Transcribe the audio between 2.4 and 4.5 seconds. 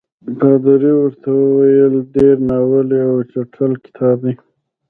ناولی او چټل کتاب دی.